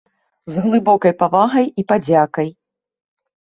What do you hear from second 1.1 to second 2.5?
павагай і падзякай.